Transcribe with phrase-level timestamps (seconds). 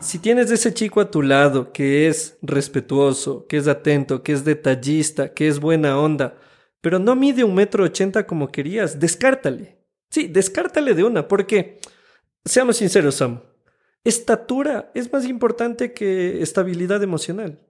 [0.00, 4.44] si tienes ese chico a tu lado que es respetuoso, que es atento, que es
[4.44, 6.36] detallista, que es buena onda,
[6.80, 9.78] pero no mide un metro ochenta como querías, descártale.
[10.08, 11.78] Sí, descártale de una, porque,
[12.44, 13.42] seamos sinceros, Sam,
[14.02, 17.60] estatura es más importante que estabilidad emocional.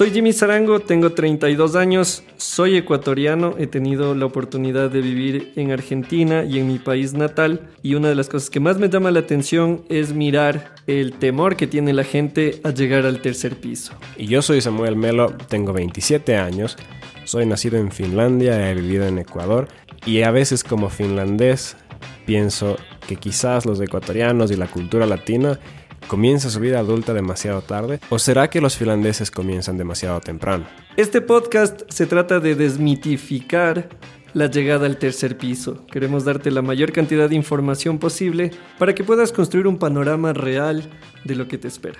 [0.00, 5.72] Soy Jimmy Zarango, tengo 32 años, soy ecuatoriano, he tenido la oportunidad de vivir en
[5.72, 9.10] Argentina y en mi país natal y una de las cosas que más me llama
[9.10, 13.92] la atención es mirar el temor que tiene la gente a llegar al tercer piso.
[14.16, 16.78] Y yo soy Samuel Melo, tengo 27 años,
[17.24, 19.68] soy nacido en Finlandia, he vivido en Ecuador
[20.06, 21.76] y a veces como finlandés
[22.24, 25.60] pienso que quizás los ecuatorianos y la cultura latina
[26.06, 30.66] comienza su vida adulta demasiado tarde o será que los finlandeses comienzan demasiado temprano?
[30.96, 33.88] Este podcast se trata de desmitificar
[34.32, 35.84] la llegada al tercer piso.
[35.86, 40.88] Queremos darte la mayor cantidad de información posible para que puedas construir un panorama real
[41.24, 41.98] de lo que te espera.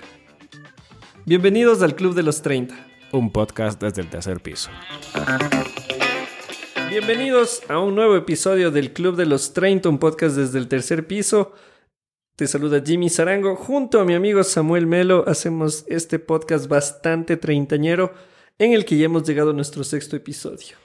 [1.27, 2.75] Bienvenidos al Club de los 30.
[3.13, 4.71] Un podcast desde el tercer piso.
[6.89, 11.07] Bienvenidos a un nuevo episodio del Club de los 30, un podcast desde el tercer
[11.07, 11.53] piso.
[12.41, 13.55] Te saluda Jimmy Zarango.
[13.55, 18.15] Junto a mi amigo Samuel Melo hacemos este podcast bastante treintañero
[18.59, 20.79] en el que ya hemos llegado a nuestro sexto episodio.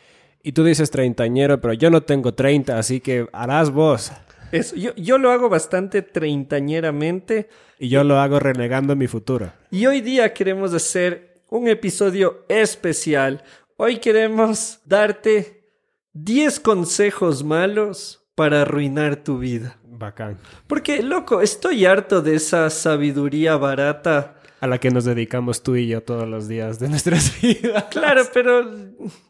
[0.43, 4.11] Y tú dices treintañero, pero yo no tengo 30, así que harás vos.
[4.51, 7.47] Eso, yo, yo lo hago bastante treintañeramente.
[7.79, 9.53] Y yo lo hago renegando mi futuro.
[9.71, 13.45] Y hoy día queremos hacer un episodio especial.
[13.77, 15.63] Hoy queremos darte
[16.11, 19.77] 10 consejos malos para arruinar tu vida.
[19.83, 20.37] Bacán.
[20.67, 24.41] Porque, loco, estoy harto de esa sabiduría barata.
[24.59, 27.85] A la que nos dedicamos tú y yo todos los días de nuestras vidas.
[27.85, 28.69] Claro, pero,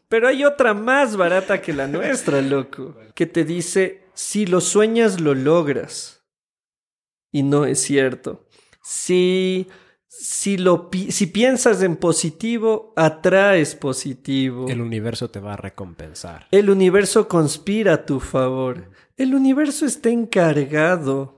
[0.08, 2.96] pero hay otra más barata que la nuestra, loco.
[3.14, 6.24] Que te dice, si lo sueñas, lo logras.
[7.30, 8.46] Y no es cierto.
[8.82, 9.68] Si,
[10.08, 14.68] si, lo, si piensas en positivo, atraes positivo.
[14.68, 16.46] El universo te va a recompensar.
[16.50, 18.90] El universo conspira a tu favor.
[19.16, 21.36] El universo está encargado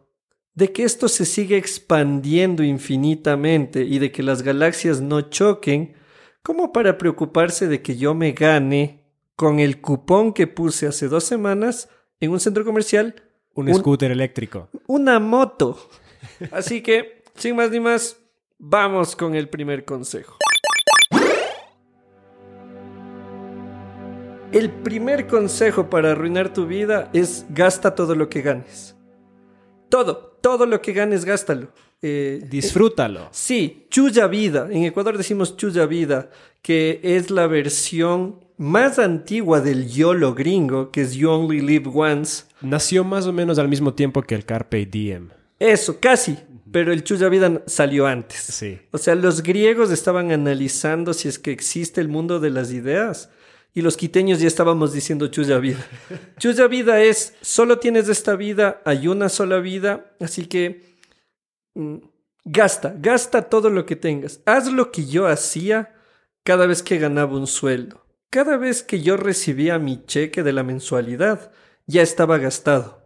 [0.55, 5.95] de que esto se siga expandiendo infinitamente y de que las galaxias no choquen,
[6.43, 9.05] como para preocuparse de que yo me gane
[9.37, 13.15] con el cupón que puse hace dos semanas en un centro comercial.
[13.55, 14.69] Un, scooter eléctrico.
[14.89, 15.79] Una moto.
[16.51, 18.17] Así que, sin más ni más,
[18.59, 20.37] vamos con el primer consejo.
[24.51, 28.97] El primer consejo para arruinar tu vida es gasta todo lo que ganes.
[29.91, 31.69] Todo, todo lo que ganes, gástalo.
[32.01, 33.25] Eh, Disfrútalo.
[33.25, 34.69] Eh, sí, chuya vida.
[34.71, 36.31] En Ecuador decimos chuya vida,
[36.63, 42.45] que es la versión más antigua del YOLO gringo, que es You Only Live Once.
[42.63, 45.29] Nació más o menos al mismo tiempo que el Carpe Diem.
[45.59, 46.39] Eso, casi.
[46.73, 48.41] Pero el Chuya Vida salió antes.
[48.41, 48.79] Sí.
[48.91, 53.31] O sea, los griegos estaban analizando si es que existe el mundo de las ideas
[53.75, 55.85] y los quiteños ya estábamos diciendo chuya vida.
[56.39, 60.97] chuya vida es, solo tienes esta vida, hay una sola vida, así que
[61.75, 61.99] mm,
[62.45, 64.41] gasta, gasta todo lo que tengas.
[64.47, 65.95] Haz lo que yo hacía
[66.43, 68.05] cada vez que ganaba un sueldo.
[68.31, 71.53] Cada vez que yo recibía mi cheque de la mensualidad,
[71.87, 72.98] ya estaba gastado.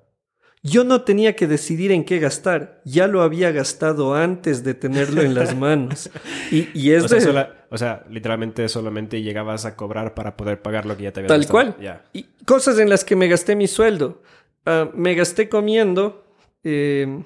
[0.65, 5.21] Yo no tenía que decidir en qué gastar, ya lo había gastado antes de tenerlo
[5.21, 6.09] en las manos.
[6.53, 10.87] Y, y es o, sea, o sea, literalmente solamente llegabas a cobrar para poder pagar
[10.87, 11.75] lo que ya te había Tal cual.
[12.13, 14.23] Y cosas en las que me gasté mi sueldo.
[14.65, 16.25] Ah, me gasté comiendo,
[16.63, 17.25] eh,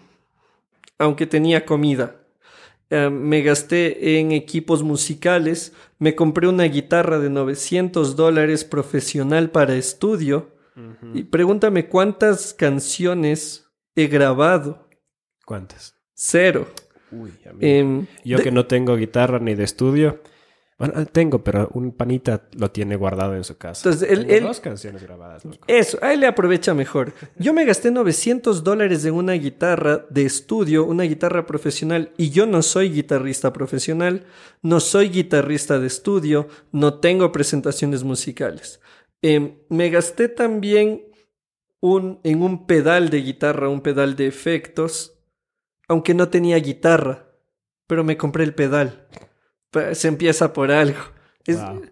[0.96, 2.16] aunque tenía comida.
[2.91, 5.75] Ah, me gasté en equipos musicales.
[5.98, 10.56] Me compré una guitarra de 900 dólares profesional para estudio
[11.14, 14.88] y pregúntame cuántas canciones he grabado.
[15.44, 15.97] ¿Cuántas?
[16.14, 16.66] Cero.
[17.10, 20.20] Uy, eh, Yo que no tengo guitarra ni de estudio.
[20.78, 23.88] Bueno, tengo, pero un panita lo tiene guardado en su casa.
[23.88, 25.42] Entonces, él, dos canciones grabadas.
[25.66, 27.14] Eso, ahí le aprovecha mejor.
[27.38, 32.44] Yo me gasté 900 dólares en una guitarra de estudio, una guitarra profesional, y yo
[32.44, 34.26] no soy guitarrista profesional,
[34.61, 38.81] no soy guitarrista de estudio, no tengo presentaciones musicales.
[39.22, 41.02] Em, me gasté también
[41.80, 45.18] un, en un pedal de guitarra, un pedal de efectos,
[45.88, 47.30] aunque no tenía guitarra,
[47.86, 49.08] pero me compré el pedal.
[49.92, 50.98] Se empieza por algo.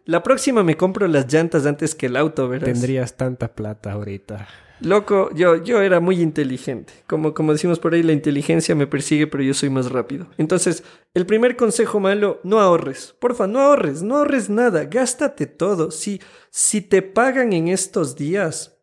[0.05, 2.67] La próxima me compro las llantas antes que el auto, ¿verdad?
[2.67, 4.49] Tendrías tanta plata ahorita.
[4.81, 6.93] Loco, yo, yo era muy inteligente.
[7.07, 10.27] Como, como decimos por ahí, la inteligencia me persigue, pero yo soy más rápido.
[10.37, 10.83] Entonces,
[11.15, 13.15] el primer consejo malo, no ahorres.
[13.19, 15.91] Porfa, no ahorres, no ahorres nada, gástate todo.
[15.91, 18.77] Si, si te pagan en estos días,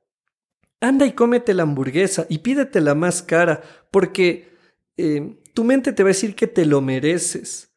[0.79, 3.61] anda y cómete la hamburguesa y pídete la más cara,
[3.91, 4.49] porque
[4.97, 7.73] eh, tu mente te va a decir que te lo mereces.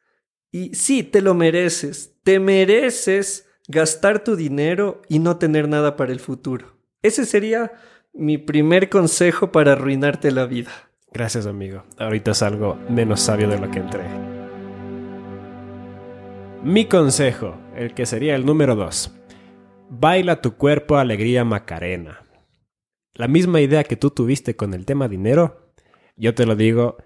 [0.51, 2.13] Y sí, te lo mereces.
[2.23, 6.77] Te mereces gastar tu dinero y no tener nada para el futuro.
[7.01, 7.73] Ese sería
[8.15, 10.71] mi primer consejo para arruinarte la vida.
[11.11, 11.83] Gracias, amigo.
[11.97, 14.03] Ahorita es algo menos sabio de lo que entré.
[16.63, 19.13] Mi consejo, el que sería el número dos.
[19.89, 22.21] Baila tu cuerpo alegría Macarena.
[23.13, 25.71] La misma idea que tú tuviste con el tema dinero,
[26.15, 26.97] yo te lo digo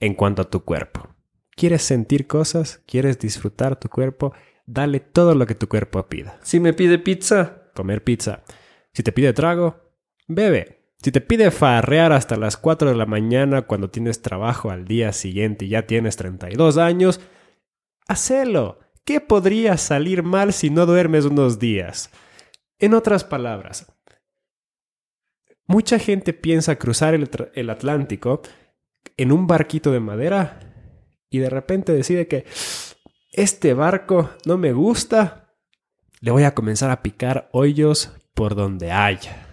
[0.00, 1.08] en cuanto a tu cuerpo.
[1.56, 2.82] ¿Quieres sentir cosas?
[2.86, 4.32] ¿Quieres disfrutar tu cuerpo?
[4.66, 6.38] Dale todo lo que tu cuerpo pida.
[6.42, 8.44] Si me pide pizza, comer pizza.
[8.92, 9.87] Si te pide trago,
[10.28, 10.78] bebe.
[11.02, 15.12] Si te pide farrear hasta las 4 de la mañana cuando tienes trabajo al día
[15.12, 17.20] siguiente y ya tienes 32 años,
[18.06, 18.80] hacelo.
[19.04, 22.10] ¿Qué podría salir mal si no duermes unos días?
[22.78, 23.90] En otras palabras,
[25.66, 28.42] mucha gente piensa cruzar el, el Atlántico
[29.16, 30.60] en un barquito de madera
[31.30, 32.44] y de repente decide que
[33.32, 35.54] este barco no me gusta,
[36.20, 39.47] le voy a comenzar a picar hoyos por donde haya.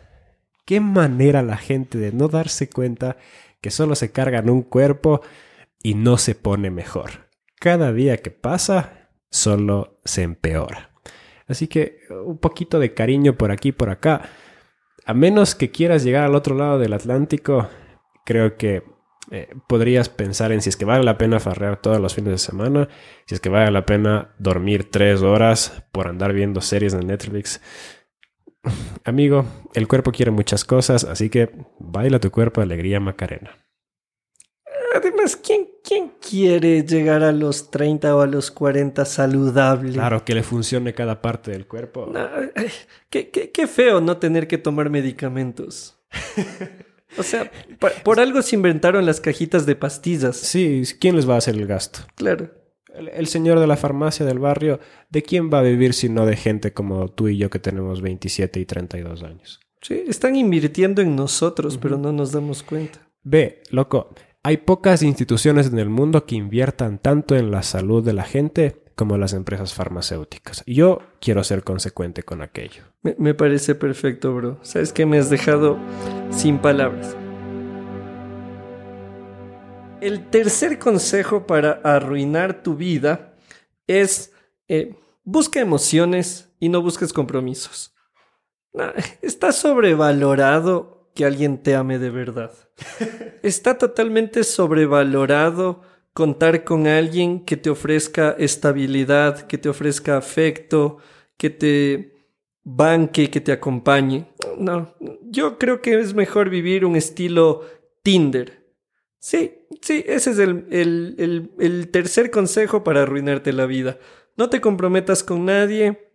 [0.66, 3.18] Qué manera la gente de no darse cuenta
[3.62, 5.22] que solo se carga en un cuerpo
[5.82, 7.30] y no se pone mejor.
[7.60, 10.92] Cada día que pasa, solo se empeora.
[11.48, 14.30] Así que un poquito de cariño por aquí, por acá.
[15.06, 17.70] A menos que quieras llegar al otro lado del Atlántico,
[18.26, 18.84] creo que
[19.32, 22.38] eh, podrías pensar en si es que vale la pena farrear todos los fines de
[22.38, 22.90] semana,
[23.26, 27.62] si es que vale la pena dormir tres horas por andar viendo series de Netflix.
[29.04, 33.52] Amigo, el cuerpo quiere muchas cosas, así que baila tu cuerpo alegría Macarena.
[34.96, 39.94] Además, ¿quién, ¿quién quiere llegar a los 30 o a los 40 saludable?
[39.94, 42.12] Claro, que le funcione cada parte del cuerpo.
[43.10, 46.00] qué, qué feo no tener que tomar medicamentos.
[47.18, 47.52] O sea,
[48.04, 50.38] por, algo se inventaron las cajitas de pastillas.
[50.38, 52.00] Sí, ¿quién les va a hacer el gasto?
[52.16, 52.52] Claro.
[52.96, 56.36] El, señor de la farmacia del barrio, ¿de quién va a vivir si no de
[56.36, 59.60] gente como tú y yo que tenemos 27 y 32 años?
[59.82, 63.00] Sí, están invirtiendo en nosotros, pero no nos damos cuenta.
[63.24, 64.10] Ve, loco,
[64.44, 68.84] hay pocas instituciones en el mundo que inviertan tanto en la salud de la gente
[68.96, 70.64] como las empresas farmacéuticas.
[70.66, 72.84] Yo quiero ser consecuente con aquello.
[73.02, 74.58] Me, parece perfecto, bro.
[74.62, 75.78] Sabes que me has dejado
[76.32, 77.16] sin palabras.
[80.02, 83.38] El tercer consejo para arruinar tu vida
[83.88, 84.32] es
[84.68, 87.94] eh, busca emociones y no busques compromisos.
[89.22, 92.52] está sobrevalorado que alguien te ame de verdad.
[93.42, 95.82] Está totalmente sobrevalorado
[96.14, 100.98] contar con alguien que te ofrezca estabilidad, que te ofrezca afecto,
[101.38, 102.16] que te
[102.64, 104.28] banque, que te acompañe.
[104.58, 107.62] No, yo creo que es mejor vivir un estilo
[108.04, 108.65] Tinder.
[109.26, 113.98] Sí, sí, ese es el, tercer consejo para arruinarte la vida.
[114.38, 116.12] No te comprometas con nadie.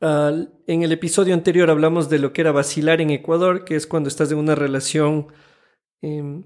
[0.00, 4.08] en el episodio anterior hablamos de lo que era vacilar en Ecuador, que es cuando
[4.08, 5.26] estás en una relación
[6.00, 6.44] em,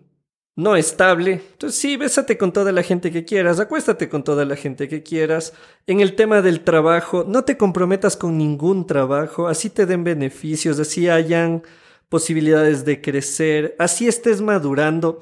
[0.57, 1.43] no estable.
[1.53, 5.05] Entonces sí, bésate con toda la gente que quieras, acuéstate con toda la gente que
[5.05, 5.53] quieras.
[5.87, 10.81] En el tema del trabajo, no te comprometas con ningún trabajo, así te den beneficios,
[10.81, 11.63] así hayan
[12.09, 15.21] posibilidades de crecer, así estés madurando.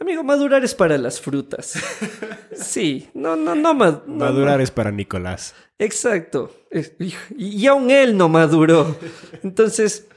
[0.00, 1.74] Amigo, madurar es para las frutas.
[2.60, 3.72] Sí, no, no, no.
[3.72, 5.54] madurar es para Nicolás.
[5.78, 6.52] Exacto.
[7.36, 8.96] Y aún él no maduró.
[9.44, 10.08] Entonces,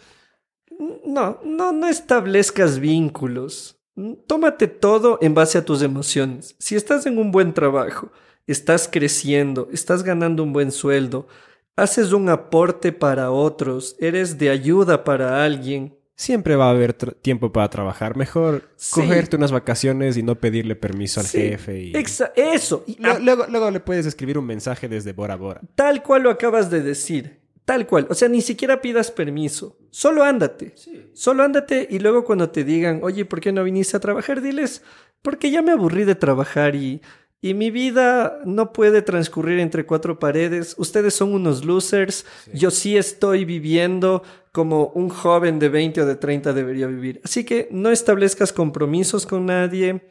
[1.06, 3.80] no, no, no establezcas vínculos.
[4.26, 6.56] Tómate todo en base a tus emociones.
[6.58, 8.12] Si estás en un buen trabajo,
[8.48, 11.28] estás creciendo, estás ganando un buen sueldo,
[11.76, 15.96] haces un aporte para otros, eres de ayuda para alguien.
[16.16, 18.16] Siempre va a haber tiempo para trabajar.
[18.16, 21.82] Mejor cogerte unas vacaciones y no pedirle permiso al jefe.
[21.82, 21.94] Y...
[22.36, 22.86] eso.
[23.20, 25.62] luego, luego le puedes escribir un mensaje desde Bora Bora.
[25.76, 27.42] Tal cual lo acabas de decir.
[27.66, 28.08] Tal cual.
[28.10, 29.78] O sea, ni siquiera pidas permiso.
[29.90, 30.76] Solo ándate.
[31.14, 34.42] Solo ándate y luego cuando te digan, oye, ¿por qué no viniste a trabajar?
[34.42, 34.84] Diles,
[35.22, 37.02] porque ya me aburrí de trabajar y,
[37.44, 40.76] y mi vida no puede transcurrir entre cuatro paredes.
[40.78, 42.24] Ustedes son unos losers.
[42.54, 44.22] Yo sí estoy viviendo
[44.52, 47.20] como un joven de 20 o de 30 debería vivir.
[47.24, 50.08] Así que no establezcas compromisos con nadie.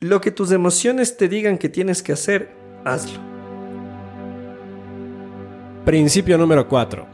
[0.00, 2.50] Lo que tus emociones te digan que tienes que hacer,
[2.84, 3.18] hazlo.
[5.86, 7.06] Principio número 4.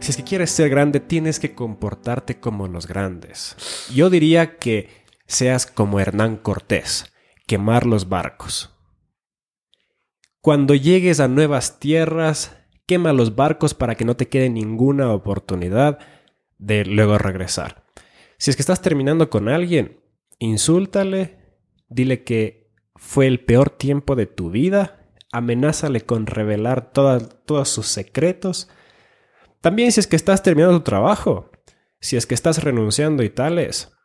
[0.00, 3.56] Si es que quieres ser grande, tienes que comportarte como los grandes.
[3.94, 4.90] Yo diría que
[5.26, 7.10] seas como Hernán Cortés,
[7.46, 8.73] quemar los barcos.
[10.44, 15.98] Cuando llegues a nuevas tierras, quema los barcos para que no te quede ninguna oportunidad
[16.58, 17.86] de luego regresar.
[18.36, 20.02] Si es que estás terminando con alguien,
[20.38, 21.38] insúltale,
[21.88, 28.68] dile que fue el peor tiempo de tu vida, amenázale con revelar todos sus secretos.
[29.62, 31.52] También si es que estás terminando tu trabajo,
[32.00, 33.96] si es que estás renunciando y tales,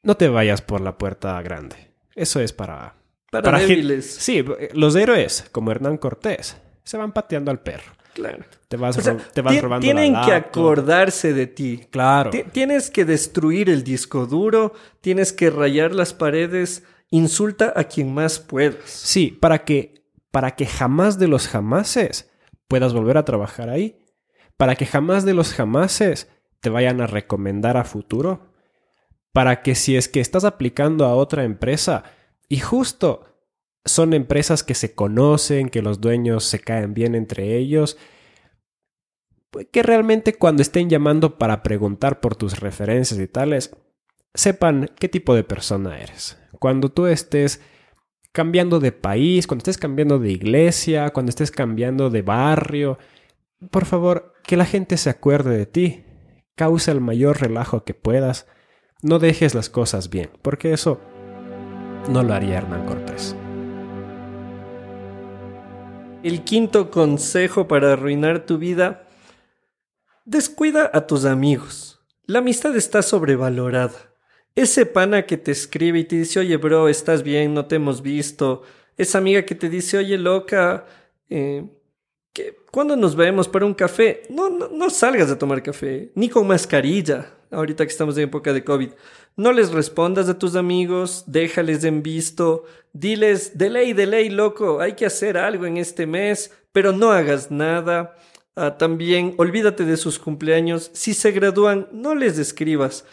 [0.00, 1.92] no te vayas por la puerta grande.
[2.14, 3.03] Eso es para...
[3.42, 4.06] Para, débiles.
[4.06, 7.92] Sí, los héroes, como Hernán Cortés, se van pateando al perro.
[8.14, 8.44] Claro.
[8.68, 8.96] Te vas,
[9.32, 11.86] te vas robando Tienen la que acordarse de ti.
[11.90, 12.30] Claro.
[12.52, 18.38] Tienes que destruir el disco duro, tienes que rayar las paredes, insulta a quien más
[18.38, 18.76] puedas.
[18.86, 22.30] Sí, para que, para que jamás de los jamases
[22.68, 23.98] puedas volver a trabajar ahí.
[24.56, 26.28] Para que jamás de los jamases
[26.60, 28.52] te vayan a recomendar a futuro.
[29.32, 32.04] Para que si es que estás aplicando a otra empresa
[32.48, 33.24] y justo
[33.84, 37.98] son empresas que se conocen, que los dueños se caen bien entre ellos,
[39.50, 43.76] pues que realmente cuando estén llamando para preguntar por tus referencias y tales,
[44.34, 46.38] sepan qué tipo de persona eres.
[46.58, 47.60] Cuando tú estés
[48.32, 52.98] cambiando de país, cuando estés cambiando de iglesia, cuando estés cambiando de barrio,
[53.70, 56.04] por favor, que la gente se acuerde de ti.
[56.56, 58.46] Causa el mayor relajo que puedas.
[59.02, 61.00] No dejes las cosas bien, porque eso
[62.08, 63.34] no lo haría Hernán Cortés.
[66.22, 69.06] El quinto consejo para arruinar tu vida,
[70.24, 72.00] descuida a tus amigos.
[72.26, 73.94] La amistad está sobrevalorada.
[74.54, 78.00] Ese pana que te escribe y te dice, oye, bro, estás bien, no te hemos
[78.00, 78.62] visto.
[78.96, 80.86] Esa amiga que te dice, oye, loca,
[81.28, 81.66] eh,
[82.32, 84.22] ¿qué- ¿cuándo nos vemos para un café?
[84.30, 88.52] No, no, no salgas a tomar café, ni con mascarilla, ahorita que estamos en época
[88.52, 88.90] de COVID.
[89.36, 94.80] No les respondas a tus amigos, déjales en visto, diles, de ley, de ley, loco,
[94.80, 98.16] hay que hacer algo en este mes, pero no hagas nada.
[98.54, 100.90] Ah, también, olvídate de sus cumpleaños.
[100.94, 103.04] Si se gradúan, no les escribas.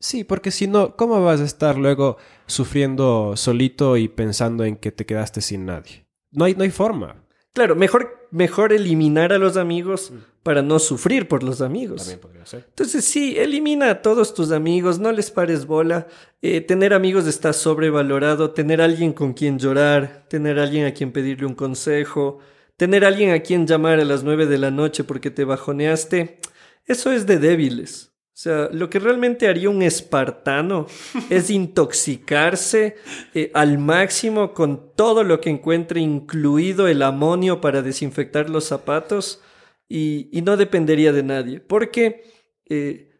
[0.00, 4.92] Sí, porque si no, ¿cómo vas a estar luego sufriendo solito y pensando en que
[4.92, 6.06] te quedaste sin nadie?
[6.30, 7.24] No hay, no hay forma.
[7.52, 10.12] Claro, mejor, mejor eliminar a los amigos
[10.48, 12.16] para no sufrir por los amigos.
[12.22, 12.64] podría ser.
[12.70, 16.06] Entonces sí, elimina a todos tus amigos, no les pares bola.
[16.40, 21.44] Eh, tener amigos está sobrevalorado, tener alguien con quien llorar, tener alguien a quien pedirle
[21.44, 22.38] un consejo,
[22.78, 26.40] tener alguien a quien llamar a las nueve de la noche porque te bajoneaste,
[26.86, 28.14] eso es de débiles.
[28.28, 30.86] O sea, lo que realmente haría un espartano
[31.28, 32.96] es intoxicarse
[33.34, 39.42] eh, al máximo con todo lo que encuentre, incluido el amonio para desinfectar los zapatos,
[39.88, 42.24] y, y no dependería de nadie, porque
[42.68, 43.10] eh,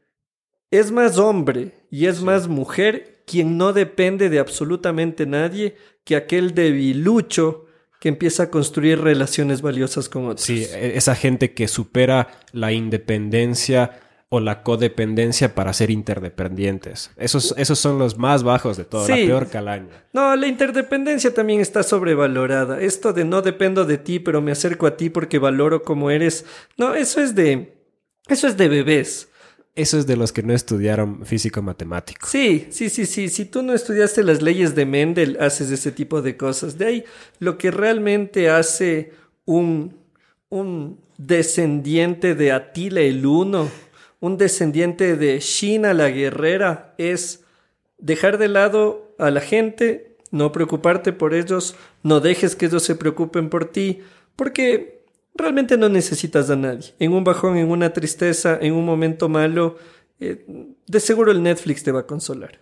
[0.71, 6.55] es más hombre y es más mujer quien no depende de absolutamente nadie que aquel
[6.55, 7.67] debilucho
[8.01, 10.43] que empieza a construir relaciones valiosas con otros.
[10.43, 17.11] Sí, e- esa gente que supera la independencia o la codependencia para ser interdependientes.
[17.17, 20.05] Esos, esos son los más bajos de todo, la peor calaña.
[20.13, 22.81] No, la interdependencia también está sobrevalorada.
[22.81, 26.45] Esto de no dependo de ti, pero me acerco a ti porque valoro como eres.
[26.77, 27.79] No, eso es de.
[28.29, 29.29] Eso es de bebés.
[29.75, 32.27] Eso es de los que no estudiaron físico-matemático.
[32.27, 33.29] Sí, sí, sí, sí.
[33.29, 36.77] Si tú no estudiaste las leyes de Mendel, haces ese tipo de cosas.
[36.77, 37.05] De ahí,
[37.39, 39.13] lo que realmente hace
[39.45, 39.97] un,
[40.49, 43.71] un descendiente de Atila el Uno,
[44.21, 47.45] un descendiente de Shina la Guerrera, es
[47.99, 52.97] dejar de lado a la gente, no preocuparte por ellos, no dejes que ellos se
[52.97, 54.01] preocupen por ti,
[54.37, 56.95] porque realmente no necesitas a nadie.
[56.99, 59.77] En un bajón, en una tristeza, en un momento malo,
[60.21, 60.45] eh,
[60.87, 62.61] de seguro el Netflix te va a consolar.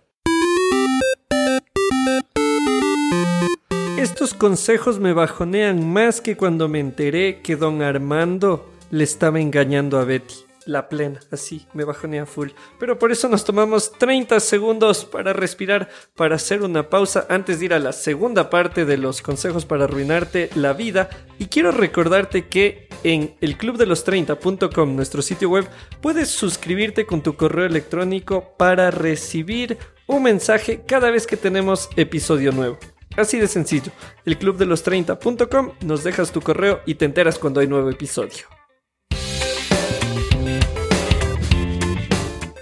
[3.97, 9.99] Estos consejos me bajonean más que cuando me enteré que don Armando le estaba engañando
[9.99, 10.46] a Betty.
[10.67, 12.49] La plena, así, me bajonea full.
[12.77, 17.65] Pero por eso nos tomamos 30 segundos para respirar, para hacer una pausa antes de
[17.65, 21.09] ir a la segunda parte de los consejos para arruinarte la vida.
[21.39, 25.69] Y quiero recordarte que en elclubdelos30.com, nuestro sitio web,
[26.01, 32.51] puedes suscribirte con tu correo electrónico para recibir un mensaje cada vez que tenemos episodio
[32.51, 32.77] nuevo.
[33.15, 33.93] Así de sencillo.
[34.25, 38.56] Elclubdelos30.com, nos dejas tu correo y te enteras cuando hay nuevo episodio.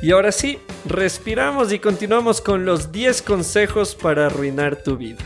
[0.06, 5.18] Y ahora sí, respiramos y continuamos con los 10 consejos para arruinar tu vida.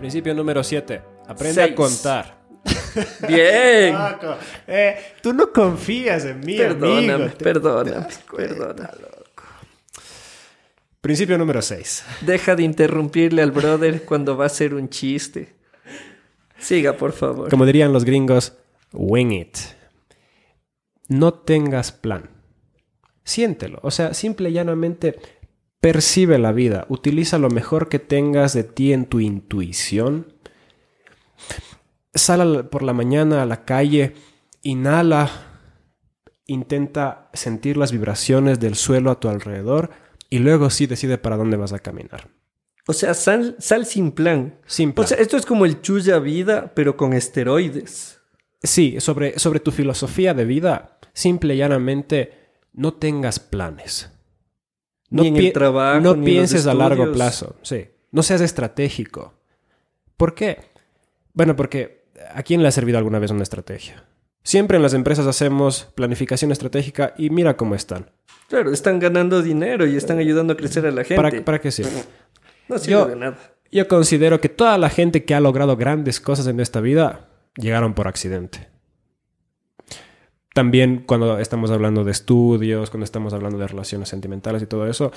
[0.00, 1.00] Principio número 7.
[1.28, 1.70] Aprende Seis.
[1.70, 2.40] a contar.
[3.28, 3.96] Bien.
[4.66, 7.38] Eh, tú no confías en mí, Perdóname, amigo.
[7.38, 8.88] perdóname, perdóname.
[11.00, 12.04] Principio número 6.
[12.22, 15.59] Deja de interrumpirle al brother cuando va a hacer un chiste.
[16.60, 17.48] Siga, por favor.
[17.50, 18.56] Como dirían los gringos,
[18.92, 19.56] Wing it.
[21.08, 22.30] No tengas plan.
[23.24, 23.80] Siéntelo.
[23.82, 25.18] O sea, simple y llanamente
[25.80, 26.86] percibe la vida.
[26.88, 30.34] Utiliza lo mejor que tengas de ti en tu intuición.
[32.14, 34.14] Sal por la mañana a la calle,
[34.62, 35.30] inhala,
[36.46, 39.90] intenta sentir las vibraciones del suelo a tu alrededor
[40.28, 42.28] y luego sí decide para dónde vas a caminar.
[42.86, 44.58] O sea, sal, sal sin plan.
[44.66, 45.04] Sin plan.
[45.04, 48.20] O sea, esto es como el chuya vida, pero con esteroides.
[48.62, 52.34] Sí, sobre, sobre tu filosofía de vida, simple y llanamente,
[52.72, 54.10] no tengas planes.
[55.08, 57.56] No Ni en el trabajo, No ni pienses a largo plazo.
[57.62, 57.88] Sí.
[58.12, 59.34] No seas estratégico.
[60.16, 60.58] ¿Por qué?
[61.32, 64.04] Bueno, porque ¿a quién le ha servido alguna vez una estrategia?
[64.42, 68.10] Siempre en las empresas hacemos planificación estratégica y mira cómo están.
[68.48, 71.16] Claro, están ganando dinero y están ayudando a crecer a la gente.
[71.16, 72.02] ¿Para, para qué sirve?
[72.70, 73.38] No sirve Yo- de nada.
[73.72, 77.94] Yo considero que toda la gente que ha logrado grandes cosas en esta vida llegaron
[77.94, 78.68] por accidente.
[80.54, 85.12] También cuando estamos hablando de estudios, cuando estamos hablando de relaciones sentimentales y todo eso,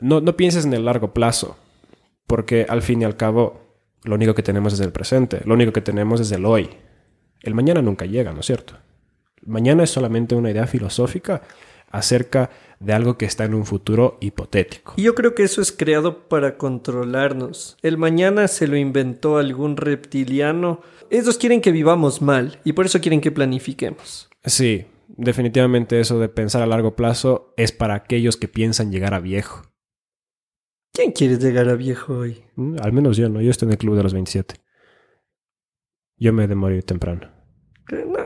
[0.00, 1.56] no, no pienses en el largo plazo,
[2.26, 3.60] porque al fin y al cabo
[4.02, 6.68] lo único que tenemos es el presente, lo único que tenemos es el hoy.
[7.42, 8.74] El mañana nunca llega, ¿no es cierto?
[9.46, 11.42] Mañana es solamente una idea filosófica
[11.90, 12.50] acerca
[12.82, 14.94] de algo que está en un futuro hipotético.
[14.96, 17.76] Y yo creo que eso es creado para controlarnos.
[17.82, 20.80] El mañana se lo inventó algún reptiliano.
[21.10, 24.28] Ellos quieren que vivamos mal y por eso quieren que planifiquemos.
[24.44, 29.20] Sí, definitivamente eso de pensar a largo plazo es para aquellos que piensan llegar a
[29.20, 29.62] viejo.
[30.92, 32.44] ¿Quién quiere llegar a viejo hoy?
[32.56, 33.40] Mm, Al menos yo, ¿no?
[33.40, 34.56] Yo estoy en el club de los 27.
[36.18, 37.30] Yo me he de morir temprano.
[37.90, 38.18] Eh, no.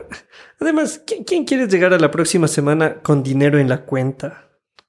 [0.59, 4.46] Además, ¿quién, quién quiere llegar a la próxima semana con dinero en la cuenta?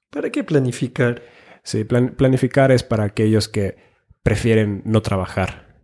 [0.09, 1.21] ¿Para qué planificar?
[1.63, 3.77] Sí, plan- planificar es para aquellos que
[4.23, 5.83] prefieren no trabajar.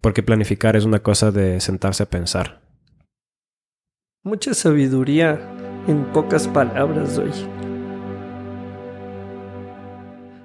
[0.00, 2.60] Porque planificar es una cosa de sentarse a pensar.
[4.24, 5.40] Mucha sabiduría
[5.86, 7.32] en pocas palabras hoy.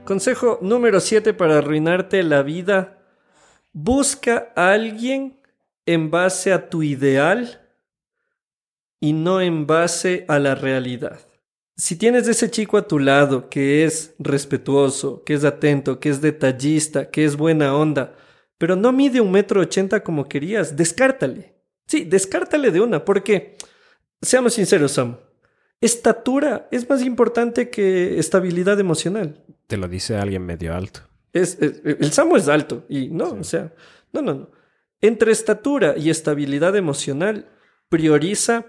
[0.06, 2.98] Consejo número 7 para arruinarte la vida.
[3.74, 5.40] Busca a alguien
[5.86, 7.62] en base a tu ideal
[9.00, 11.20] y no en base a la realidad.
[11.78, 16.22] Si tienes ese chico a tu lado que es respetuoso, que es atento, que es
[16.22, 18.16] detallista, que es buena onda,
[18.58, 21.56] pero no mide un metro ochenta como querías, descártale.
[21.86, 23.56] Sí, descártale de una, porque,
[24.22, 25.18] seamos sinceros, Sam,
[25.80, 29.44] estatura es más importante que estabilidad emocional.
[29.68, 31.02] Te lo dice alguien medio alto.
[31.32, 33.36] Es, es- el Samo es alto y no, Sí.
[33.40, 33.74] o sea,
[34.14, 34.50] no, no, no.
[35.00, 37.50] Entre estatura y estabilidad emocional,
[37.90, 38.66] prioriza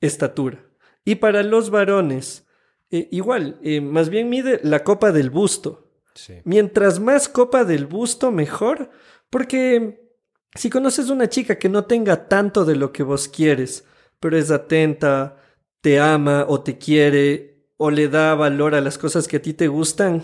[0.00, 0.64] estatura.
[1.04, 2.46] Y para los varones,
[2.90, 5.90] eh, igual, eh, más bien mide la copa del busto.
[6.14, 6.34] Sí.
[6.44, 8.90] Mientras más copa del busto, mejor,
[9.30, 10.08] porque
[10.54, 13.84] si conoces una chica que no tenga tanto de lo que vos quieres,
[14.20, 15.36] pero es atenta,
[15.80, 19.52] te ama o te quiere o le da valor a las cosas que a ti
[19.52, 20.22] te gustan,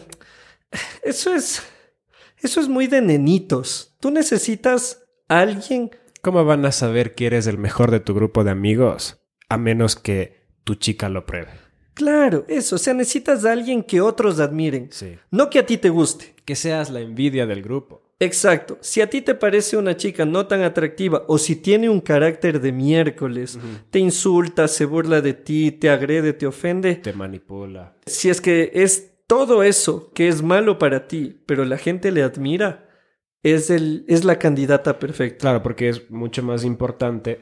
[1.02, 1.62] eso es
[2.38, 3.94] eso es muy de nenitos.
[4.00, 5.90] Tú necesitas a alguien
[6.22, 9.22] ¿Cómo van a saber que eres el mejor de tu grupo de amigos?
[9.48, 11.50] A menos que tu chica lo pruebe.
[11.94, 15.16] Claro, eso, o sea, necesitas a alguien que otros admiren, Sí.
[15.30, 16.34] no que a ti te guste.
[16.44, 18.02] Que seas la envidia del grupo.
[18.18, 18.76] Exacto.
[18.80, 22.60] Si a ti te parece una chica no tan atractiva o si tiene un carácter
[22.60, 23.58] de miércoles,
[23.90, 27.94] te insulta, se burla de ti, te agrede, te ofende, Te manipula.
[28.06, 32.22] si es que es todo eso que es malo para ti, pero la gente le
[32.22, 32.88] admira,
[33.42, 35.38] es, el, es la candidata perfecta.
[35.38, 37.40] Claro, porque es mucho más importante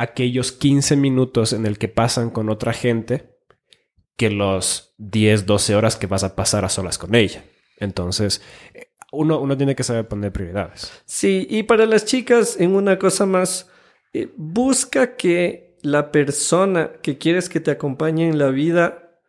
[0.00, 3.36] aquellos 15 minutos en el que pasan con otra gente
[4.16, 7.44] que los 10, 12 horas que vas a pasar a solas con ella.
[7.76, 8.42] Entonces,
[8.74, 10.90] eh, uno, uno tiene que saber poner prioridades.
[11.04, 13.68] Sí, y para las chicas, en una cosa más,
[14.12, 19.20] eh, busca que la persona que quieres que te acompañe en la vida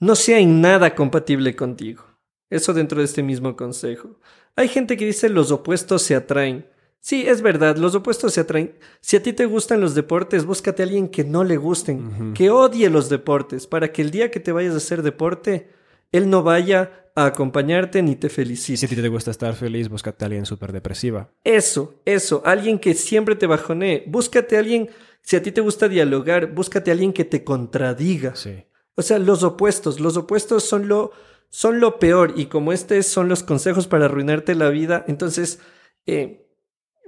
[0.00, 2.04] no sea en nada compatible contigo.
[2.50, 4.18] Eso dentro de este mismo consejo.
[4.56, 6.66] Hay gente que dice los opuestos se atraen.
[7.00, 8.76] Sí, es verdad, los opuestos se atraen.
[9.00, 12.50] Si a ti te gustan los deportes, búscate a alguien que no le gusten, que
[12.50, 15.70] odie los deportes, para que el día que te vayas a hacer deporte,
[16.12, 18.76] él no vaya a acompañarte ni te felicite.
[18.76, 21.30] si a ti te gusta estar feliz, búscate a alguien súper depresiva.
[21.44, 24.04] Eso, eso, alguien que siempre te bajonee.
[24.06, 28.34] Búscate a alguien, si a ti te gusta dialogar, búscate a alguien que te contradiga.
[28.36, 28.64] Sí.
[28.94, 31.12] O sea, los opuestos, los opuestos son lo,
[31.50, 35.60] son lo peor y como este son los consejos para arruinarte la vida, entonces,
[36.06, 36.47] eh,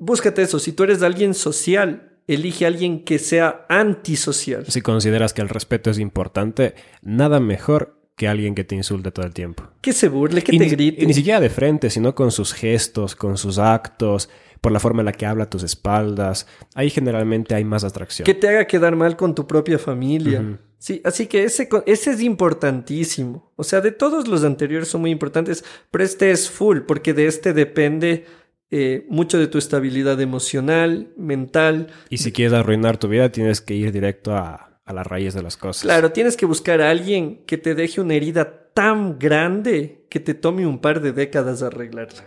[0.01, 0.59] búscate eso.
[0.59, 4.65] Si tú eres alguien social, elige a alguien que sea antisocial.
[4.67, 9.25] Si consideras que el respeto es importante, nada mejor que alguien que te insulte todo
[9.25, 9.65] el tiempo.
[9.81, 11.03] Que se burle, que y te ni, grite.
[11.03, 14.29] y ni siquiera de frente, sino con sus gestos, con sus actos,
[14.61, 16.47] por la forma en la que habla a tus espaldas.
[16.75, 18.27] Ahí generalmente hay más atracción.
[18.27, 20.59] Que te haga quedar mal con tu propia familia.
[20.77, 23.53] Sí, así que ese, ese es importantísimo.
[23.57, 27.27] O sea, de todos los anteriores son muy importantes, pero este es full, porque de
[27.27, 28.27] este depende
[28.71, 31.89] eh, mucho de tu estabilidad emocional, mental.
[32.09, 35.43] Y si quieres arruinar tu vida, tienes que ir directo a, a la raíz de
[35.43, 35.83] las cosas.
[35.83, 40.35] Claro, tienes que buscar a alguien que te deje una herida tan grande que te
[40.35, 42.25] tome un par de décadas arreglarla.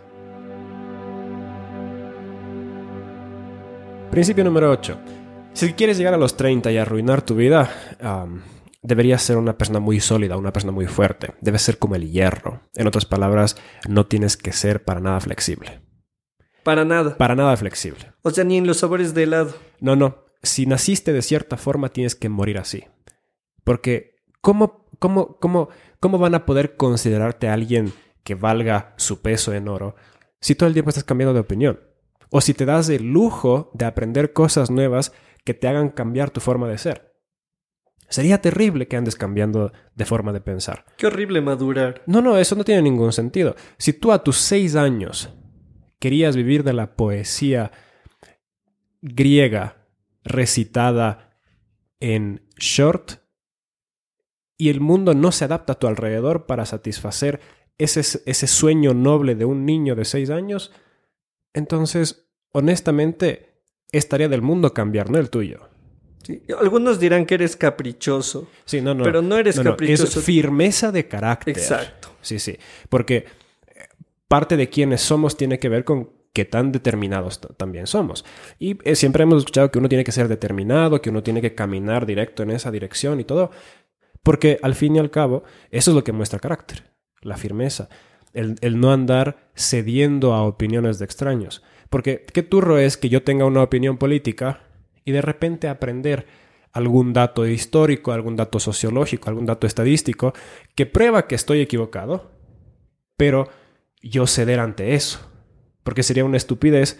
[4.10, 4.98] Principio número 8.
[5.54, 8.42] Si quieres llegar a los 30 y arruinar tu vida, am,
[8.82, 11.34] deberías ser una persona muy sólida, una persona muy fuerte.
[11.40, 12.60] Debes ser como el hierro.
[12.74, 13.56] En otras palabras,
[13.88, 15.80] no tienes que ser para nada flexible.
[16.64, 17.16] Para nada.
[17.16, 18.12] Para nada flexible.
[18.22, 19.54] O sea, ni en los sabores de helado.
[19.80, 20.24] No, no.
[20.42, 22.84] Si naciste de cierta forma, tienes que morir así.
[23.62, 25.68] Porque, ¿cómo, cómo, cómo,
[26.00, 27.92] cómo van a poder considerarte a alguien
[28.24, 29.94] que valga su peso en oro
[30.40, 31.80] si todo el tiempo estás cambiando de opinión?
[32.30, 35.12] O si te das el lujo de aprender cosas nuevas
[35.44, 37.14] que te hagan cambiar tu forma de ser.
[38.08, 40.84] Sería terrible que andes cambiando de forma de pensar.
[40.96, 42.02] Qué horrible madurar.
[42.06, 43.54] No, no, eso no tiene ningún sentido.
[43.78, 45.32] Si tú a tus seis años
[45.98, 47.70] querías vivir de la poesía
[49.02, 49.76] griega
[50.24, 51.38] recitada
[52.00, 53.12] en short
[54.56, 57.40] y el mundo no se adapta a tu alrededor para satisfacer
[57.78, 60.72] ese, ese sueño noble de un niño de seis años,
[61.52, 65.68] entonces, honestamente, es tarea del mundo cambiar, no el tuyo.
[66.22, 69.04] Sí, Algunos dirán que eres caprichoso, Sí, no, no.
[69.04, 70.20] pero no eres No, no, caprichoso.
[70.20, 71.56] Es firmeza de carácter.
[71.58, 72.08] Exacto.
[72.22, 72.56] Sí, sí.
[72.88, 73.26] Porque
[74.34, 78.24] parte de quienes somos tiene que ver con qué tan determinados también somos.
[78.58, 81.54] Y eh, siempre hemos escuchado que uno tiene que ser determinado, que uno tiene que
[81.54, 83.52] caminar directo en esa dirección y todo.
[84.24, 86.82] Porque al fin y al cabo, eso es lo que muestra carácter,
[87.22, 87.88] la firmeza.
[88.32, 91.62] El, el no andar cediendo a opiniones de extraños.
[91.88, 94.62] Porque qué turro es que yo tenga una opinión política
[95.04, 96.26] y de repente aprender
[96.72, 100.34] algún dato histórico, algún dato sociológico, algún dato estadístico
[100.74, 102.32] que prueba que estoy equivocado,
[103.16, 103.48] pero
[104.08, 105.20] yo ceder ante eso.
[105.82, 106.98] Porque sería una estupidez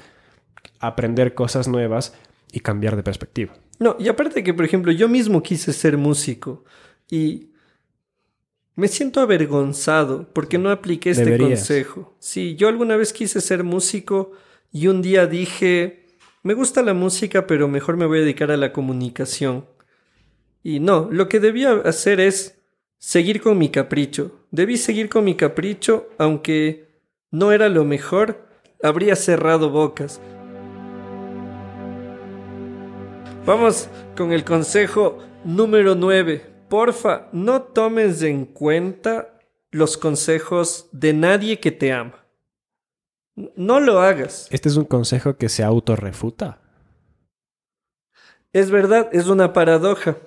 [0.81, 2.15] aprender cosas nuevas
[2.53, 3.55] y cambiar de perspectiva.
[3.79, 6.65] No, y aparte que, por ejemplo, yo mismo quise ser músico
[7.11, 7.51] y
[8.77, 11.61] me siento avergonzado porque no apliqué este Deberías.
[11.61, 12.15] consejo.
[12.19, 14.33] Sí, yo alguna vez quise ser músico
[14.73, 16.07] y un día dije,
[16.43, 19.67] me gusta la música, pero mejor me voy a dedicar a la comunicación.
[20.63, 22.59] Y no, lo que debía hacer es
[22.99, 24.47] seguir con mi capricho.
[24.51, 26.84] Debí seguir con mi capricho, aunque
[27.35, 28.47] no era lo mejor,
[28.81, 30.21] habría cerrado bocas.
[33.45, 36.47] Vamos con el consejo número 9.
[36.69, 39.37] Porfa, no tomes en cuenta
[39.73, 42.25] los consejos de nadie que te ama.
[43.57, 44.47] No lo hagas.
[44.53, 46.61] Este es un consejo que se autorrefuta.
[48.53, 50.19] Es verdad, es una paradoja.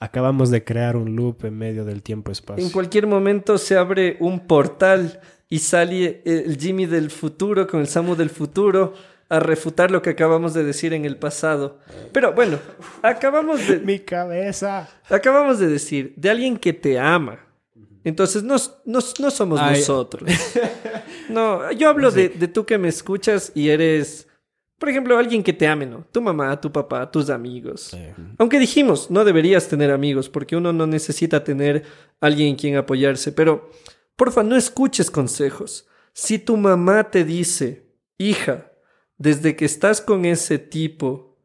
[0.00, 2.64] Acabamos de crear un loop en medio del tiempo-espacio.
[2.64, 7.86] En cualquier momento se abre un portal y sale el Jimmy del futuro con el
[7.86, 8.94] Samu del futuro
[9.28, 11.78] a refutar lo que acabamos de decir en el pasado.
[12.12, 12.58] Pero bueno,
[13.02, 14.88] acabamos de, Mi cabeza.
[15.08, 17.40] acabamos de decir de alguien que te ama.
[18.04, 18.54] Entonces no,
[18.84, 19.78] no, no somos Ay.
[19.80, 20.30] nosotros.
[21.28, 24.28] No, yo hablo de, de tú que me escuchas y eres,
[24.78, 26.06] por ejemplo, alguien que te ame, ¿no?
[26.12, 27.96] Tu mamá, tu papá, tus amigos.
[28.38, 31.82] Aunque dijimos, no deberías tener amigos porque uno no necesita tener
[32.20, 33.70] alguien en quien apoyarse, pero
[34.16, 35.86] porfa, no escuches consejos.
[36.12, 38.72] Si tu mamá te dice, hija,
[39.18, 41.38] desde que estás con ese tipo,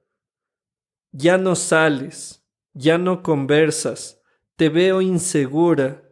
[1.11, 4.21] ya no sales, ya no conversas,
[4.55, 6.03] te veo insegura,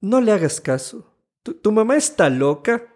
[0.00, 1.14] no le hagas caso.
[1.42, 2.86] Tu, tu mamá está loca.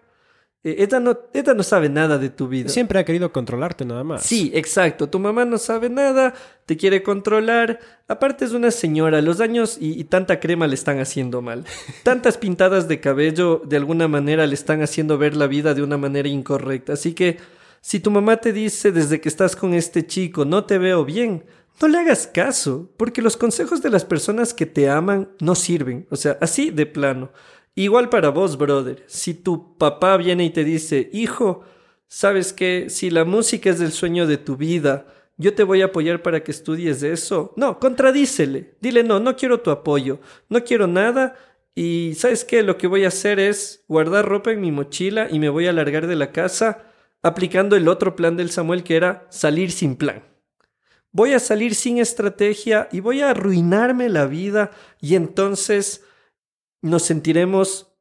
[0.64, 2.70] Eh, ella, no, ella no sabe nada de tu vida.
[2.70, 4.22] Siempre ha querido controlarte nada más.
[4.22, 5.11] Sí, exacto.
[5.11, 6.33] Tu mamá no sabe nada,
[6.64, 7.79] te quiere controlar.
[8.09, 11.64] Aparte es una señora, los años y, y tanta crema le están haciendo mal.
[12.03, 15.98] Tantas pintadas de cabello de alguna manera le están haciendo ver la vida de una
[15.98, 16.94] manera incorrecta.
[16.94, 17.37] Así que
[17.83, 21.44] si tu mamá te dice desde que estás con este chico no te veo bien,
[21.83, 26.07] no le hagas caso, porque los consejos de las personas que te aman no sirven.
[26.11, 27.31] O sea, así de plano.
[27.74, 29.02] Igual para vos, brother.
[29.06, 31.62] Si tu papá viene y te dice, hijo,
[32.06, 32.87] ¿sabes qué?
[32.88, 35.06] Si la música es el sueño de tu vida,
[35.37, 37.52] yo te voy a apoyar para que estudies eso.
[37.56, 38.76] No, contradícele.
[38.80, 40.20] Dile, no, no quiero tu apoyo.
[40.48, 41.37] No quiero nada.
[41.74, 42.62] Y ¿sabes qué?
[42.62, 45.72] Lo que voy a hacer es guardar ropa en mi mochila y me voy a
[45.72, 46.84] largar de la casa
[47.22, 50.22] aplicando el otro plan del Samuel que era salir sin plan.
[51.10, 56.04] Voy a salir sin estrategia y voy a arruinarme la vida y entonces
[56.84, 57.96] nos sentiremos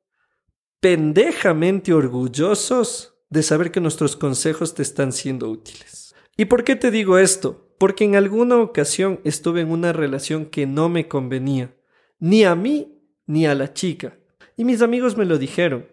[0.81, 6.13] pendejamente orgullosos de saber que nuestros consejos te están siendo útiles.
[6.35, 7.73] ¿Y por qué te digo esto?
[7.77, 11.73] Porque en alguna ocasión estuve en una relación que no me convenía,
[12.19, 14.17] ni a mí ni a la chica.
[14.57, 15.87] Y mis amigos me lo dijeron.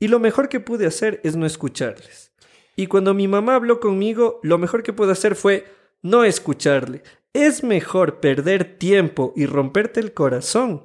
[0.00, 2.32] Y lo mejor que pude hacer es no escucharles.
[2.74, 5.64] Y cuando mi mamá habló conmigo, lo mejor que pude hacer fue
[6.02, 7.04] no escucharle.
[7.32, 10.82] Es mejor perder tiempo y romperte el corazón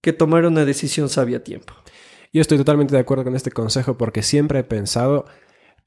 [0.00, 1.74] que tomar una decisión sabia a tiempo.
[2.32, 5.24] Yo estoy totalmente de acuerdo con este consejo porque siempre he pensado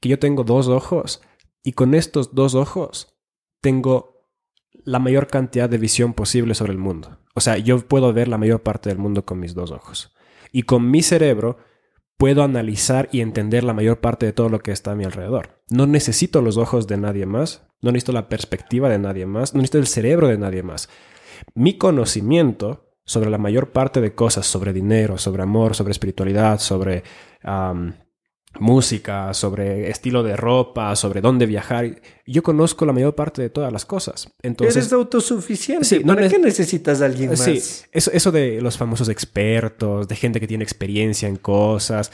[0.00, 1.22] que yo tengo dos ojos
[1.62, 3.16] y con estos dos ojos
[3.60, 4.28] tengo
[4.84, 7.18] la mayor cantidad de visión posible sobre el mundo.
[7.34, 10.14] O sea, yo puedo ver la mayor parte del mundo con mis dos ojos.
[10.52, 11.56] Y con mi cerebro
[12.16, 15.62] puedo analizar y entender la mayor parte de todo lo que está a mi alrededor.
[15.70, 19.58] No necesito los ojos de nadie más, no necesito la perspectiva de nadie más, no
[19.58, 20.88] necesito el cerebro de nadie más.
[21.54, 27.02] Mi conocimiento sobre la mayor parte de cosas, sobre dinero, sobre amor, sobre espiritualidad, sobre
[28.60, 32.00] música, sobre estilo de ropa, sobre dónde viajar.
[32.26, 34.28] Yo conozco la mayor parte de todas las cosas.
[34.42, 35.84] Entonces, Eres autosuficiente.
[35.84, 37.40] Sí, ¿Para qué necesitas a alguien más?
[37.40, 37.60] Sí,
[37.92, 42.12] eso, eso de los famosos expertos, de gente que tiene experiencia en cosas.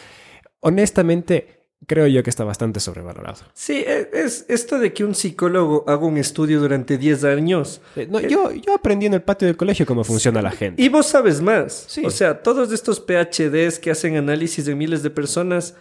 [0.61, 3.41] Honestamente, creo yo que está bastante sobrevalorado.
[3.55, 7.81] Sí, e, es esto de que un psicólogo haga un estudio durante 10 años.
[7.97, 10.83] Eh, no, yo, yo aprendí en el patio del colegio cómo funciona la gente.
[10.83, 11.85] Y vos sabes más.
[11.89, 12.05] Sí.
[12.05, 15.75] O sea, todos estos PhDs que hacen análisis de miles de personas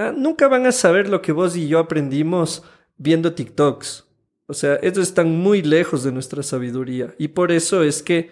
[0.00, 2.62] Ah, nunca van a saber lo que vos y yo aprendimos
[2.96, 4.06] viendo TikToks.
[4.46, 7.14] O sea, ellos están muy lejos de nuestra sabiduría.
[7.18, 8.30] Y por eso es que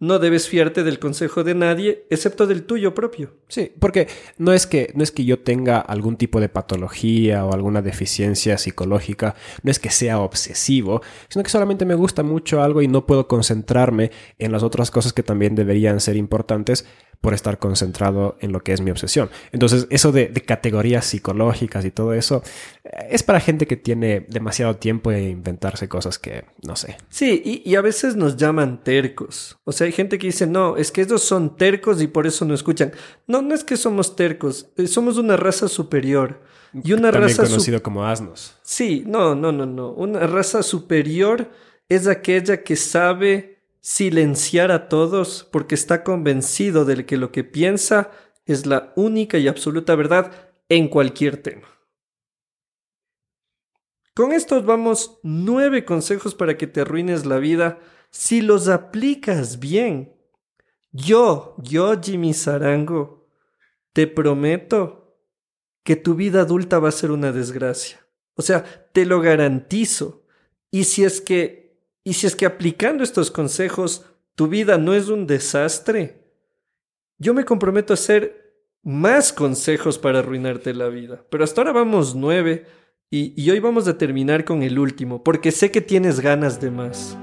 [0.00, 3.34] no debes fiarte del consejo de nadie, excepto del tuyo propio.
[3.48, 7.52] Sí, porque no es que no es que yo tenga algún tipo de patología o
[7.52, 12.82] alguna deficiencia psicológica, no es que sea obsesivo, sino que solamente me gusta mucho algo
[12.82, 16.86] y no puedo concentrarme en las otras cosas que también deberían ser importantes
[17.20, 19.28] por estar concentrado en lo que es mi obsesión.
[19.50, 22.42] Entonces, eso de, categorías psicológicas y todo eso
[22.84, 26.96] eh, es para gente que tiene demasiado tiempo de inventarse cosas que no sé.
[27.08, 29.58] Sí, y, a veces nos llaman tercos.
[29.64, 32.44] O sea, hay gente que dice, no, es que ellos son tercos y por eso
[32.44, 32.92] no escuchan.
[33.26, 36.40] No, no es que somos tercos, eh, somos una raza superior.
[36.84, 38.54] Y una También raza conocido como asnos.
[38.62, 39.90] Sí, no, no, no, no.
[39.92, 41.50] Una raza superior
[41.88, 48.10] es aquella que sabe silenciar a todos porque está convencido de que lo que piensa
[48.46, 51.68] es la única y absoluta verdad en cualquier tema.
[54.14, 57.78] Con estos vamos nueve consejos para que te arruines la vida
[58.10, 60.14] si los aplicas bien.
[60.90, 63.28] Yo, yo, Jimmy Sarango,
[63.92, 65.18] te prometo
[65.84, 68.04] que tu vida adulta va a ser una desgracia.
[68.34, 70.24] O sea, te lo garantizo.
[70.70, 71.67] Y si es que
[72.08, 76.24] y si es que aplicando estos consejos tu vida no es un desastre,
[77.18, 81.22] yo me comprometo a hacer más consejos para arruinarte la vida.
[81.28, 82.64] Pero hasta ahora vamos nueve
[83.10, 86.70] y, y hoy vamos a terminar con el último, porque sé que tienes ganas de
[86.70, 87.14] más.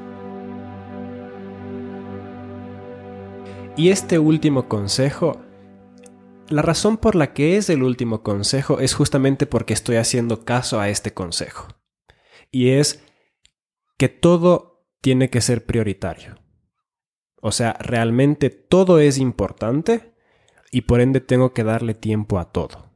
[3.76, 5.42] Y este último consejo,
[6.48, 10.80] la razón por la que es el último consejo es justamente porque estoy haciendo caso
[10.80, 11.70] a este consejo.
[12.52, 13.04] Y es
[13.98, 14.75] que todo
[15.06, 16.40] tiene que ser prioritario.
[17.40, 20.16] O sea, realmente todo es importante
[20.72, 22.90] y por ende tengo que darle tiempo a todo.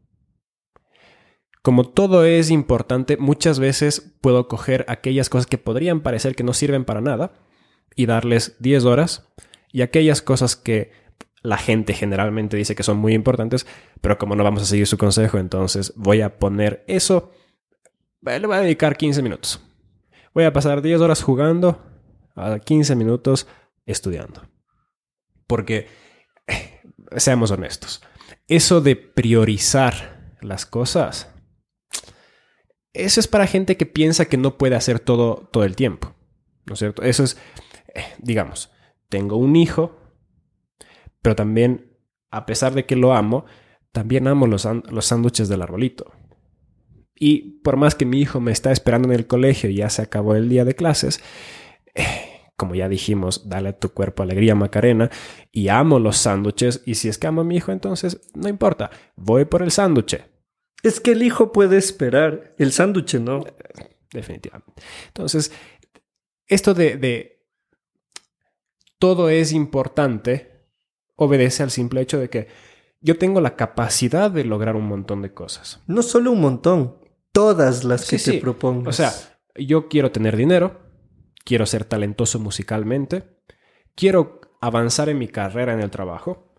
[1.61, 6.53] Como todo es importante, muchas veces puedo coger aquellas cosas que podrían parecer que no
[6.53, 7.33] sirven para nada
[7.95, 9.29] y darles 10 horas
[9.71, 10.91] y aquellas cosas que
[11.43, 13.67] la gente generalmente dice que son muy importantes,
[14.01, 17.33] pero como no vamos a seguir su consejo, entonces voy a poner eso,
[18.23, 19.63] le voy a dedicar 15 minutos.
[20.33, 21.85] Voy a pasar 10 horas jugando
[22.35, 23.47] a 15 minutos
[23.85, 24.47] estudiando.
[25.47, 25.87] Porque,
[27.17, 28.01] seamos honestos,
[28.47, 31.33] eso de priorizar las cosas,
[32.93, 36.15] eso es para gente que piensa que no puede hacer todo todo el tiempo.
[36.65, 37.01] ¿No es cierto?
[37.01, 37.37] Eso es,
[37.95, 38.71] eh, digamos,
[39.09, 39.99] tengo un hijo,
[41.21, 41.97] pero también,
[42.29, 43.45] a pesar de que lo amo,
[43.91, 46.11] también amo los, los sándwiches del arbolito.
[47.15, 50.01] Y por más que mi hijo me está esperando en el colegio y ya se
[50.01, 51.21] acabó el día de clases,
[52.59, 55.09] como ya dijimos, dale a tu cuerpo alegría Macarena
[55.51, 58.91] y amo los sándwiches y si es que amo a mi hijo, entonces no importa,
[59.15, 60.21] voy por el sándwich.
[60.83, 63.43] Es que el hijo puede esperar, el sándwich no.
[64.11, 64.81] Definitivamente.
[65.07, 65.51] Entonces,
[66.47, 67.45] esto de, de
[68.97, 70.67] todo es importante
[71.15, 72.47] obedece al simple hecho de que
[73.01, 75.81] yo tengo la capacidad de lograr un montón de cosas.
[75.87, 76.97] No solo un montón,
[77.31, 78.87] todas las que te propongas.
[78.87, 79.13] O sea,
[79.55, 80.79] yo quiero tener dinero,
[81.49, 83.23] quiero ser talentoso musicalmente,
[83.95, 86.49] quiero avanzar en mi carrera en el trabajo,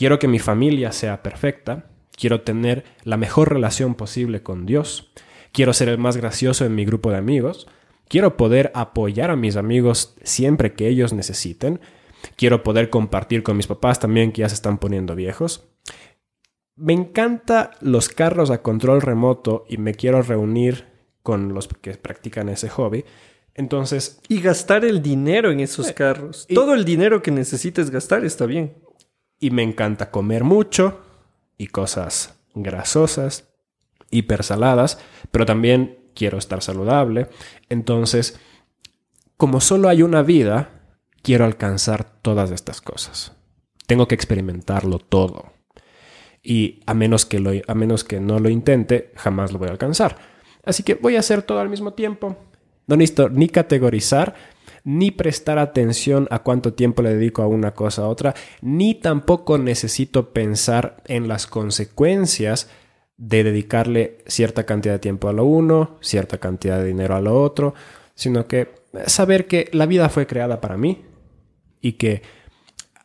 [0.00, 1.90] Quiero que mi familia sea perfecta.
[2.16, 5.12] Quiero tener la mejor relación posible con Dios.
[5.52, 7.66] Quiero ser el más gracioso en mi grupo de amigos.
[8.08, 11.80] Quiero poder apoyar a mis amigos siempre que ellos necesiten.
[12.36, 15.68] Quiero poder compartir con mis papás también que ya se están poniendo viejos.
[16.76, 20.86] Me encanta los carros a control remoto y me quiero reunir
[21.22, 23.04] con los que practican ese hobby.
[23.54, 24.20] Entonces...
[24.28, 26.46] Y gastar el dinero en esos carros.
[26.52, 28.74] Todo el dinero que necesites gastar está bien.
[29.38, 31.00] Y me encanta comer mucho
[31.56, 33.48] y cosas grasosas,
[34.10, 34.98] hipersaladas,
[35.30, 37.28] pero también quiero estar saludable.
[37.68, 38.38] Entonces,
[39.36, 40.70] como solo hay una vida,
[41.22, 43.32] quiero alcanzar todas estas cosas.
[43.86, 45.52] Tengo que experimentarlo todo.
[46.42, 49.72] Y a menos que, lo, a menos que no lo intente, jamás lo voy a
[49.72, 50.16] alcanzar.
[50.64, 52.36] Así que voy a hacer todo al mismo tiempo.
[52.86, 54.34] No necesito ni categorizar,
[54.84, 59.58] ni prestar atención a cuánto tiempo le dedico a una cosa a otra, ni tampoco
[59.58, 62.68] necesito pensar en las consecuencias
[63.16, 67.40] de dedicarle cierta cantidad de tiempo a lo uno, cierta cantidad de dinero a lo
[67.42, 67.74] otro,
[68.14, 68.68] sino que
[69.06, 71.04] saber que la vida fue creada para mí
[71.80, 72.22] y que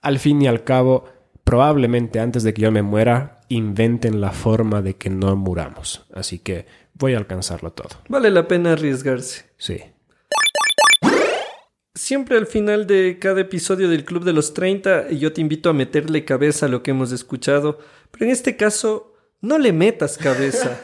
[0.01, 1.05] al fin y al cabo,
[1.43, 6.05] probablemente antes de que yo me muera, inventen la forma de que no muramos.
[6.13, 7.89] Así que voy a alcanzarlo todo.
[8.07, 9.45] Vale la pena arriesgarse.
[9.57, 9.81] Sí.
[11.93, 15.73] Siempre al final de cada episodio del Club de los 30 yo te invito a
[15.73, 17.79] meterle cabeza a lo que hemos escuchado,
[18.11, 20.79] pero en este caso no le metas cabeza.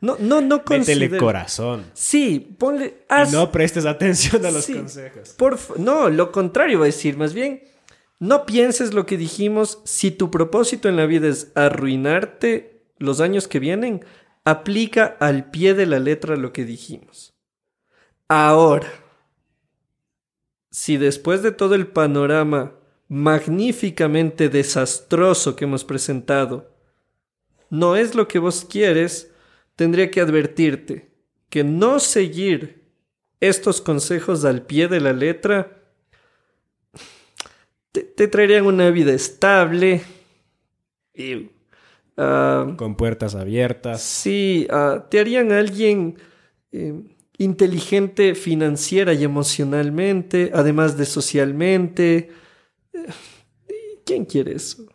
[0.00, 1.84] No, no, no Métele corazón.
[1.92, 3.04] Sí, ponle...
[3.10, 5.30] Y no prestes atención a los consejos.
[5.30, 5.78] Por...
[5.78, 7.62] No, lo contrario va a decir, más bien,
[8.18, 9.80] no pienses lo que dijimos.
[9.84, 14.04] Si tu propósito en la vida es arruinarte los años que vienen,
[14.44, 17.34] aplica al pie de la letra lo que dijimos.
[18.28, 18.88] Ahora,
[20.70, 22.74] si después de todo el panorama
[23.08, 26.74] magníficamente desastroso que hemos presentado,
[27.70, 29.32] no es lo que vos quieres,
[29.76, 31.12] tendría que advertirte
[31.48, 32.84] que no seguir
[33.40, 35.83] estos consejos al pie de la letra
[38.02, 40.02] te, traerían una vida estable
[41.14, 41.50] y...
[42.16, 44.00] Ah, Con puertas abiertas.
[44.00, 46.16] Sí, ah, te harían alguien
[46.70, 46.94] eh,
[47.38, 52.30] inteligente financiera y emocionalmente, además de socialmente.
[52.92, 53.06] Eh,
[54.04, 54.86] ¿Quién quiere eso?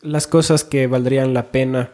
[0.00, 1.92] Las cosas que valdrían la pena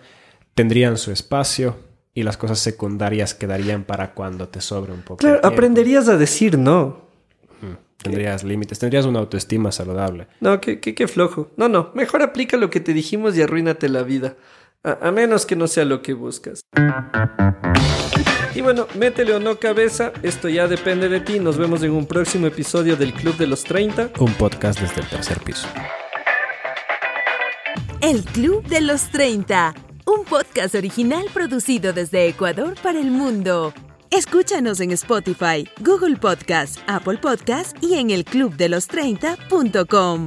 [0.54, 1.76] tendrían su espacio
[2.14, 5.18] y las cosas secundarias quedarían para cuando te sobre un poco.
[5.18, 7.07] Claro, aprenderías a decir no.
[7.96, 10.28] Tendrías límites, tendrías una autoestima saludable.
[10.40, 11.50] No, qué, qué, flojo.
[11.56, 14.36] No, no, mejor aplica lo que te dijimos y arruínate la vida.
[14.84, 16.60] A, menos que no sea lo que buscas.
[18.54, 21.40] Y bueno, métele o no cabeza, esto ya depende de ti.
[21.40, 24.10] Nos vemos en un próximo episodio del Club de los 30.
[24.20, 25.66] Un podcast desde el tercer piso.
[28.00, 29.74] El Club de los 30
[30.08, 33.74] un podcast original producido desde Ecuador para el mundo.
[34.10, 40.24] Escúchanos en Spotify, Google Podcast, Apple Podcast y en el clubdelos30.com.